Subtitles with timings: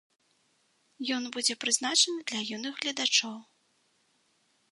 [1.17, 3.37] Ён будзе прызначаны для юных гледачоў.